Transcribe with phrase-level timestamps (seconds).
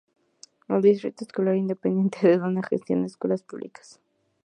[0.67, 4.01] El Distrito Escolar Independiente de Donna gestiona escuelas públicas.